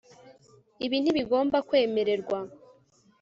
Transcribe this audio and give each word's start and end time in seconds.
Ibi 0.85 0.97
ntibigomba 0.99 1.57
kwemererwa 1.67 2.39